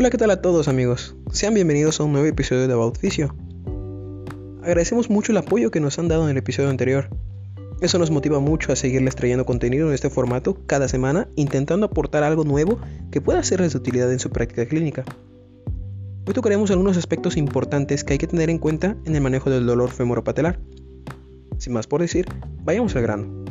[0.00, 1.16] Hola, ¿qué tal a todos amigos?
[1.32, 3.34] Sean bienvenidos a un nuevo episodio de Physio.
[4.62, 7.08] Agradecemos mucho el apoyo que nos han dado en el episodio anterior.
[7.80, 12.22] Eso nos motiva mucho a seguirles trayendo contenido en este formato cada semana, intentando aportar
[12.22, 12.78] algo nuevo
[13.10, 15.02] que pueda serles de utilidad en su práctica clínica.
[16.28, 19.66] Hoy tocaremos algunos aspectos importantes que hay que tener en cuenta en el manejo del
[19.66, 20.60] dolor femoropatelar.
[21.56, 22.24] Sin más por decir,
[22.62, 23.44] vayamos al grano.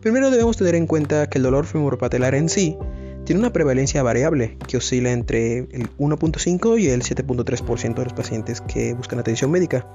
[0.00, 2.78] Primero debemos tener en cuenta que el dolor femoropatelar en sí
[3.24, 8.60] tiene una prevalencia variable que oscila entre el 1.5 y el 7.3% de los pacientes
[8.60, 9.86] que buscan atención médica.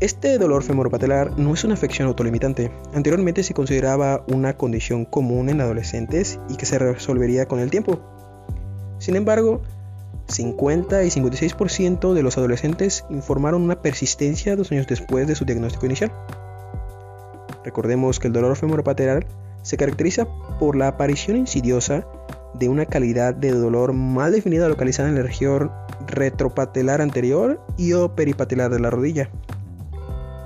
[0.00, 2.72] Este dolor femoropatelar no es una afección autolimitante.
[2.94, 8.00] Anteriormente se consideraba una condición común en adolescentes y que se resolvería con el tiempo.
[8.98, 9.62] Sin embargo,
[10.28, 15.86] 50 y 56% de los adolescentes informaron una persistencia dos años después de su diagnóstico
[15.86, 16.12] inicial.
[17.62, 19.26] Recordemos que el dolor femoropatelar
[19.62, 20.26] se caracteriza
[20.58, 22.06] por la aparición insidiosa
[22.54, 25.70] de una calidad de dolor mal definida localizada en la región
[26.06, 29.30] retropatelar anterior y o peripatelar de la rodilla,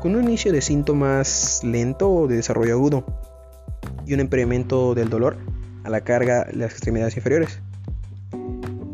[0.01, 3.05] con un inicio de síntomas lento o de desarrollo agudo
[4.07, 5.39] y un incremento del dolor
[5.85, 7.61] a la carga de las extremidades inferiores.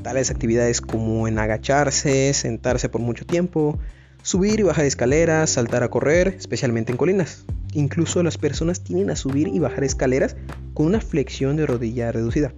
[0.03, 3.79] Tales actividades como en agacharse, sentarse por mucho tiempo,
[4.23, 7.45] subir y bajar escaleras, saltar a correr, especialmente en colinas.
[7.75, 10.37] Incluso las personas tienden a subir y bajar escaleras
[10.75, 12.53] con una flexión de rodilla reducida.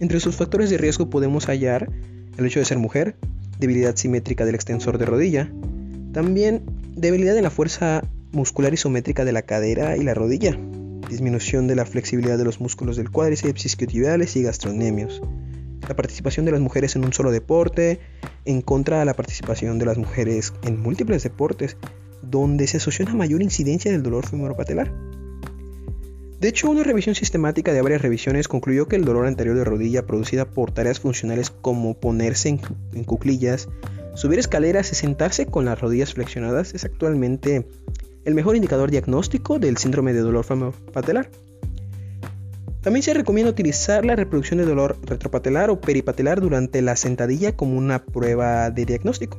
[0.00, 1.90] Entre sus factores de riesgo podemos hallar
[2.36, 3.16] el hecho de ser mujer,
[3.58, 5.50] debilidad simétrica del extensor de rodilla,
[6.12, 6.62] también
[6.96, 10.58] debilidad en la fuerza muscular isométrica de la cadera y la rodilla,
[11.08, 15.22] disminución de la flexibilidad de los músculos del cuádriceps isquiotibiales y gastronemios,
[15.88, 18.00] la participación de las mujeres en un solo deporte,
[18.44, 21.76] en contra de la participación de las mujeres en múltiples deportes,
[22.30, 24.92] donde se asoció una mayor incidencia del dolor femoropatelar.
[26.44, 30.04] De hecho, una revisión sistemática de varias revisiones concluyó que el dolor anterior de rodilla
[30.04, 33.68] producida por tareas funcionales como ponerse en, cuclillas,
[34.14, 37.66] subir escaleras y sentarse con las rodillas flexionadas es actualmente
[38.26, 41.30] el mejor indicador diagnóstico del síndrome de dolor femoropatelar.
[42.82, 47.78] También se recomienda utilizar la reproducción de dolor retropatelar o peripatelar durante la sentadilla como
[47.78, 49.38] una prueba de diagnóstico.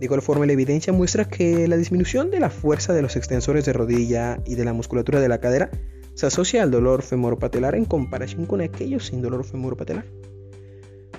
[0.00, 3.64] De igual forma, la evidencia muestra que la disminución de la fuerza de los extensores
[3.64, 5.70] de rodilla y de la musculatura de la cadera
[6.14, 10.04] se asocia al dolor femoropatelar en comparación con aquellos sin dolor femoropatelar.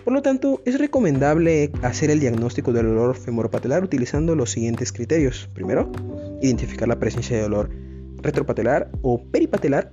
[0.03, 5.49] Por lo tanto, es recomendable hacer el diagnóstico del dolor femoropatelar utilizando los siguientes criterios.
[5.53, 5.91] Primero,
[6.41, 7.71] identificar la presencia de dolor
[8.21, 9.91] retropatelar o peripatelar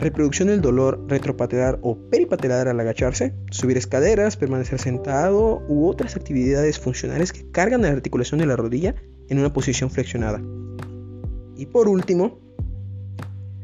[0.00, 6.78] reproducción del dolor retropatelar o peripatelar al agacharse, subir escaleras, permanecer sentado u otras actividades
[6.78, 8.94] funcionales que cargan la articulación de la rodilla
[9.28, 10.42] en una posición flexionada.
[11.56, 12.40] Y por último,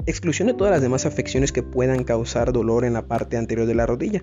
[0.04, 3.74] exclusión de todas las demás afecciones que puedan causar dolor en la parte anterior de
[3.74, 4.22] la rodilla,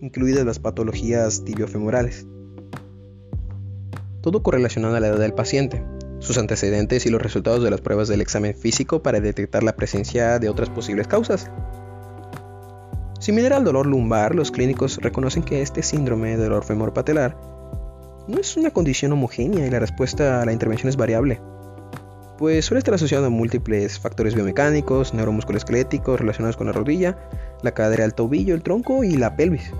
[0.00, 2.26] incluidas las patologías tibiofemorales.
[4.20, 5.82] Todo correlacionado a la edad del paciente,
[6.24, 10.38] sus antecedentes y los resultados de las pruebas del examen físico para detectar la presencia
[10.38, 11.50] de otras posibles causas.
[13.20, 17.36] Similar al dolor lumbar, los clínicos reconocen que este síndrome de dolor femoropatelar
[18.26, 21.42] no es una condición homogénea y la respuesta a la intervención es variable,
[22.38, 27.18] pues suele estar asociado a múltiples factores biomecánicos, neuromusculoesqueléticos relacionados con la rodilla,
[27.62, 29.72] la cadera, el tobillo, el tronco y la pelvis.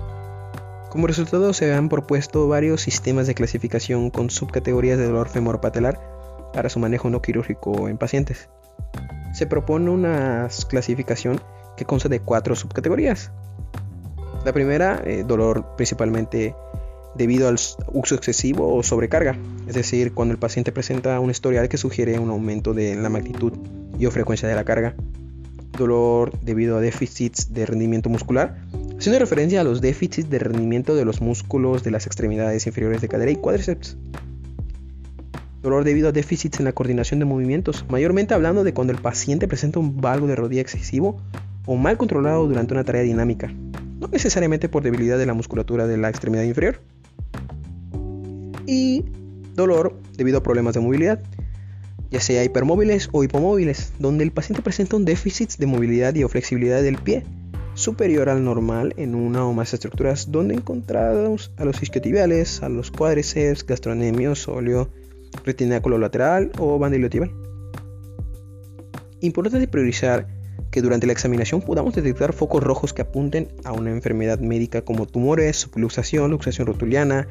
[0.89, 6.14] Como resultado se han propuesto varios sistemas de clasificación con subcategorías de dolor femoropatelar
[6.55, 8.49] para su manejo no quirúrgico en pacientes.
[9.33, 11.41] Se propone una clasificación
[11.75, 13.31] que consta de cuatro subcategorías.
[14.45, 16.55] La primera, eh, dolor principalmente
[17.15, 17.55] debido al
[17.93, 22.29] uso excesivo o sobrecarga, es decir, cuando el paciente presenta un historial que sugiere un
[22.29, 23.53] aumento de la magnitud
[23.99, 24.95] y o frecuencia de la carga.
[25.77, 28.55] Dolor debido a déficits de rendimiento muscular,
[28.97, 33.09] haciendo referencia a los déficits de rendimiento de los músculos de las extremidades inferiores de
[33.09, 33.97] cadera y cuádriceps
[35.65, 39.47] dolor debido a déficits en la coordinación de movimientos, mayormente hablando de cuando el paciente
[39.47, 41.17] presenta un valgo de rodilla excesivo
[41.65, 43.51] o mal controlado durante una tarea dinámica,
[43.99, 46.81] no necesariamente por debilidad de la musculatura de la extremidad inferior.
[48.67, 49.05] Y
[49.55, 51.19] dolor debido a problemas de movilidad,
[52.11, 56.29] ya sea hipermóviles o hipomóviles, donde el paciente presenta un déficit de movilidad y o
[56.29, 57.23] flexibilidad del pie
[57.73, 62.91] superior al normal en una o más estructuras donde encontramos a los isquiotibiales, a los
[62.91, 64.89] cuádriceps, gastronemios, óleo,
[65.43, 67.31] retináculo lateral o bandilotibal.
[69.21, 70.27] Importante priorizar
[70.71, 75.05] que durante la examinación podamos detectar focos rojos que apunten a una enfermedad médica como
[75.05, 77.27] tumores, subluxación, luxación rotuliana,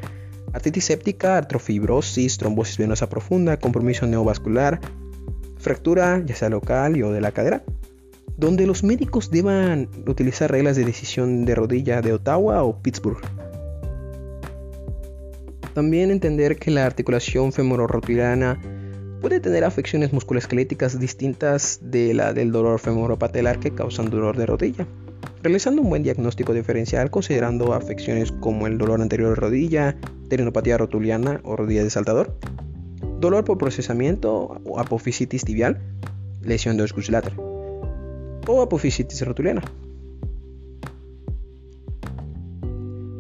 [0.53, 4.81] artritis séptica, artrofibrosis, trombosis venosa profunda, compromiso neovascular,
[5.59, 7.65] fractura ya sea local o de la cadera.
[8.37, 13.21] donde los médicos deban utilizar reglas de decisión de rodilla de Ottawa o Pittsburgh.
[15.75, 18.61] También entender que la articulación femororotiliana
[19.21, 24.87] puede tener afecciones musculoesqueléticas distintas de la del dolor femoropatelar que causan dolor de rodilla,
[25.43, 29.97] realizando un buen diagnóstico diferencial considerando afecciones como el dolor anterior de rodilla,
[30.29, 32.39] tendinopatía rotuliana o rodilla de saltador,
[33.19, 35.81] dolor por procesamiento o apofisitis tibial,
[36.41, 37.11] lesión de oscus
[38.47, 39.63] o apofisitis rotuliana.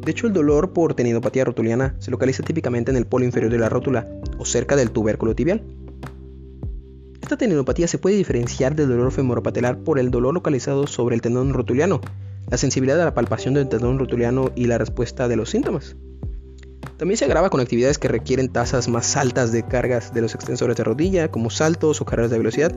[0.04, 3.58] De hecho, el dolor por tendinopatía rotuliana se localiza típicamente en el polo inferior de
[3.58, 4.06] la rótula
[4.38, 5.62] o cerca del tubérculo tibial.
[7.22, 11.54] Esta tendinopatía se puede diferenciar del dolor femoropatelar por el dolor localizado sobre el tendón
[11.54, 12.02] rotuliano,
[12.50, 15.96] la sensibilidad a la palpación del tendón rotuliano y la respuesta de los síntomas.
[16.98, 20.76] También se agrava con actividades que requieren tasas más altas de cargas de los extensores
[20.76, 22.74] de rodilla, como saltos o carreras de velocidad,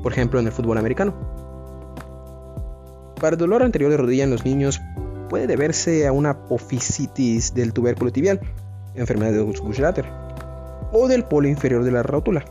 [0.00, 1.12] por ejemplo en el fútbol americano.
[3.20, 4.80] Para el dolor anterior de rodilla en los niños
[5.28, 8.40] puede deberse a una apofisitis del tubérculo tibial,
[8.94, 10.06] enfermedad de Guschlatter,
[10.92, 12.44] o del polo inferior de la rótula,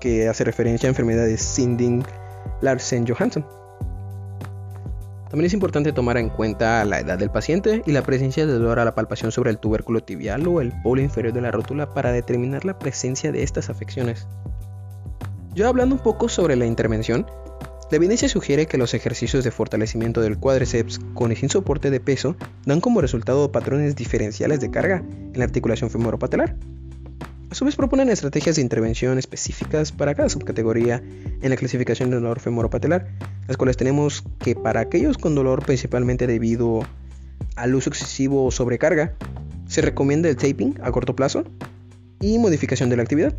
[0.00, 2.04] que hace referencia a enfermedades Sinding
[2.60, 3.44] Larsen Johansson.
[5.30, 8.78] También es importante tomar en cuenta la edad del paciente y la presencia de dolor
[8.78, 12.12] a la palpación sobre el tubérculo tibial o el polo inferior de la rótula para
[12.12, 14.26] determinar la presencia de estas afecciones.
[15.54, 17.26] Ya hablando un poco sobre la intervención,
[17.92, 22.00] la evidencia sugiere que los ejercicios de fortalecimiento del cuádriceps con y sin soporte de
[22.00, 26.56] peso dan como resultado patrones diferenciales de carga en la articulación femoropatelar.
[27.50, 31.02] A su vez proponen estrategias de intervención específicas para cada subcategoría
[31.42, 33.08] en la clasificación del dolor femoropatelar,
[33.46, 36.80] las cuales tenemos que para aquellos con dolor principalmente debido
[37.56, 39.12] al uso excesivo o sobrecarga,
[39.66, 41.44] se recomienda el taping a corto plazo
[42.20, 43.36] y modificación de la actividad.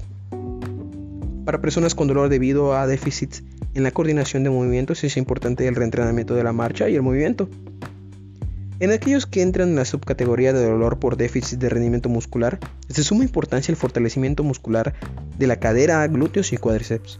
[1.43, 3.43] Para personas con dolor debido a déficits
[3.73, 7.49] en la coordinación de movimientos es importante el reentrenamiento de la marcha y el movimiento.
[8.79, 12.59] En aquellos que entran en la subcategoría de dolor por déficit de rendimiento muscular,
[12.89, 14.93] es de suma importancia el fortalecimiento muscular
[15.37, 17.19] de la cadera, glúteos y cuádriceps.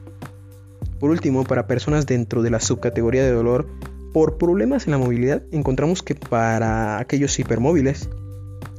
[1.00, 3.68] Por último, para personas dentro de la subcategoría de dolor
[4.14, 8.10] por problemas en la movilidad, encontramos que para aquellos hipermóviles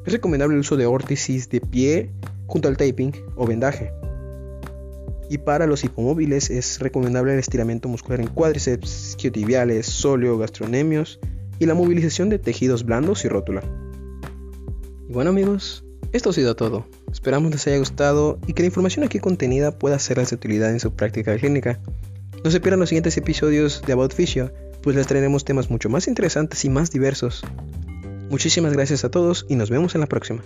[0.06, 2.10] es recomendable el uso de órtesis de pie
[2.46, 3.90] junto al taping o vendaje.
[5.30, 11.18] Y para los hipomóviles es recomendable el estiramiento muscular en cuádriceps, isquiotibiales, sóleo, gastronemios
[11.58, 13.62] y la movilización de tejidos blandos y rótula.
[15.08, 16.86] Y bueno amigos, esto ha sido todo.
[17.10, 20.80] Esperamos les haya gustado y que la información aquí contenida pueda serles de utilidad en
[20.80, 21.80] su práctica clínica.
[22.44, 26.08] No se pierdan los siguientes episodios de About Physio, pues les traeremos temas mucho más
[26.08, 27.42] interesantes y más diversos.
[28.30, 30.42] Muchísimas gracias a todos y nos vemos en la próxima.